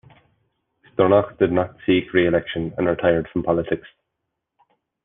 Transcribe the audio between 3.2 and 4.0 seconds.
from politics.